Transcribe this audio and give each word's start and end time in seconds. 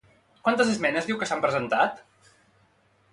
Quantes 0.47 0.71
esmenes 0.71 1.09
diu 1.09 1.19
que 1.23 1.27
s'han 1.31 1.43
presentat? 1.45 2.01